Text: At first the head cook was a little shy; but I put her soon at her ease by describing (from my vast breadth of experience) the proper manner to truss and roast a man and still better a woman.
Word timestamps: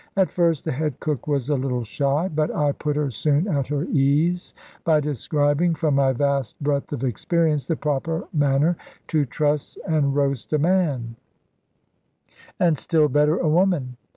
At 0.17 0.31
first 0.31 0.65
the 0.65 0.71
head 0.71 0.99
cook 0.99 1.27
was 1.27 1.47
a 1.49 1.55
little 1.55 1.83
shy; 1.83 2.27
but 2.27 2.49
I 2.55 2.71
put 2.71 2.95
her 2.95 3.11
soon 3.11 3.47
at 3.47 3.67
her 3.67 3.83
ease 3.83 4.55
by 4.83 4.99
describing 4.99 5.75
(from 5.75 5.93
my 5.93 6.11
vast 6.11 6.59
breadth 6.59 6.91
of 6.91 7.03
experience) 7.03 7.67
the 7.67 7.75
proper 7.75 8.27
manner 8.33 8.77
to 9.09 9.25
truss 9.25 9.77
and 9.87 10.15
roast 10.15 10.53
a 10.53 10.57
man 10.57 11.17
and 12.59 12.79
still 12.79 13.09
better 13.09 13.37
a 13.37 13.47
woman. 13.47 13.95